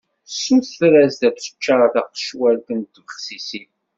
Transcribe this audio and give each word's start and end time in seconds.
Tessuter-as 0.27 1.17
ad 1.27 1.33
d-teččar 1.35 1.81
taqecwalt 1.93 2.67
n 2.77 2.79
tbexsisin. 2.83 3.69